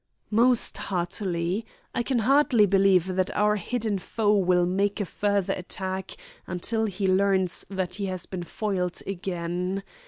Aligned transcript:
"Most 0.31 0.75
heartily. 0.79 1.63
I 1.93 2.01
can 2.01 2.17
hardly 2.25 2.65
believe 2.65 3.13
that 3.13 3.29
our 3.37 3.57
hidden 3.57 3.99
foe 3.99 4.35
will 4.35 4.65
make 4.65 4.99
a 4.99 5.05
further 5.05 5.53
attack 5.53 6.15
until 6.47 6.85
he 6.85 7.05
learns 7.05 7.65
that 7.69 7.97
he 8.01 8.07
has 8.07 8.25
been 8.25 8.41
foiled 8.43 9.03
again. 9.05 9.83